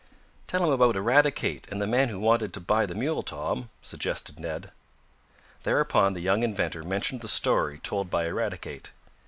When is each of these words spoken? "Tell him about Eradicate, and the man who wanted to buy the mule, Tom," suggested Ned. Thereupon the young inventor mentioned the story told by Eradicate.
"Tell 0.47 0.63
him 0.63 0.71
about 0.71 0.95
Eradicate, 0.95 1.67
and 1.69 1.79
the 1.79 1.85
man 1.85 2.09
who 2.09 2.17
wanted 2.17 2.55
to 2.55 2.59
buy 2.59 2.87
the 2.87 2.95
mule, 2.95 3.21
Tom," 3.21 3.69
suggested 3.83 4.39
Ned. 4.39 4.71
Thereupon 5.61 6.13
the 6.13 6.21
young 6.21 6.41
inventor 6.41 6.81
mentioned 6.83 7.21
the 7.21 7.27
story 7.27 7.77
told 7.77 8.09
by 8.09 8.25
Eradicate. 8.25 8.89